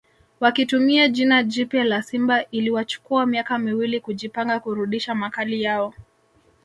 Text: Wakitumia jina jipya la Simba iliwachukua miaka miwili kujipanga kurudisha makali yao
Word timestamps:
Wakitumia 0.39 1.07
jina 1.07 1.43
jipya 1.43 1.83
la 1.83 2.01
Simba 2.01 2.45
iliwachukua 2.51 3.25
miaka 3.25 3.57
miwili 3.57 3.99
kujipanga 3.99 4.59
kurudisha 4.59 5.15
makali 5.15 5.61
yao 5.61 5.93